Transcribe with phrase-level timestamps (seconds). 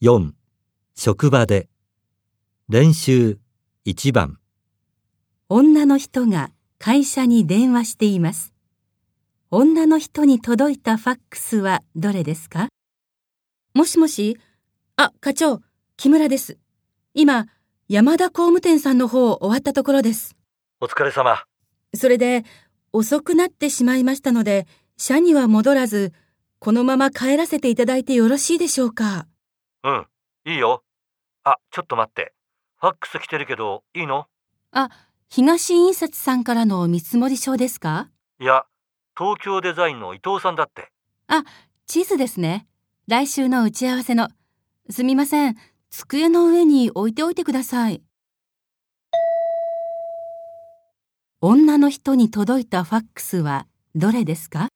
[0.00, 0.30] 4
[0.94, 1.68] 職場で
[2.68, 3.40] 練習
[3.84, 4.38] 1番
[5.48, 8.54] 女の人が会社に電話しています。
[9.50, 12.68] 女の人に届いたファックスはどれですか？
[13.74, 14.38] もしもし
[14.94, 15.62] あ、課長、
[15.96, 16.58] 木村です。
[17.14, 17.46] 今、
[17.88, 20.36] 山田工務店さんの方終わったところです。
[20.80, 21.42] お疲れ様
[21.96, 22.44] それで、
[22.92, 26.12] 遅くなってしまいましたので、社には戻らず、
[26.60, 29.26] このまま帰らせていただいてよろしいでしょうか？
[29.84, 30.06] うん
[30.44, 30.82] いいよ
[31.44, 32.32] あちょっと待って
[32.80, 34.26] ファックス来てるけどいいの？
[34.72, 34.90] あ、
[35.28, 38.08] 東印刷さんからの見積書ですか？
[38.40, 38.64] いや
[39.16, 40.90] 東京デザインの伊藤さんだって
[41.26, 41.44] あ、
[41.86, 42.66] 地図ですね。
[43.06, 44.28] 来週の打ち合わせの。
[44.90, 45.56] すみません。
[45.90, 48.02] 机の上に置いておいてください。
[51.40, 54.68] 女の人に届いたファックスはどれですか？